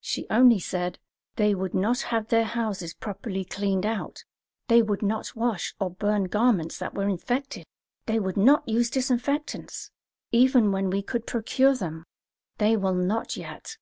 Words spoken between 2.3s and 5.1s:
houses properly cleaned out; they would